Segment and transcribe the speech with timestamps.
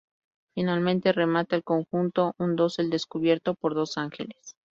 [0.55, 4.55] Finalmente, remata el conjunto un dosel descubierto por dos ángeles.